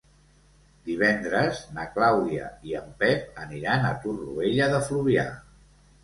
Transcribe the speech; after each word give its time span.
Divendres 0.85 1.59
na 1.75 1.83
Clàudia 1.97 2.47
i 2.69 2.73
en 2.79 2.87
Pep 3.03 3.37
aniran 3.43 3.85
a 3.89 3.91
Torroella 4.07 4.71
de 4.77 4.81
Fluvià. 4.89 5.27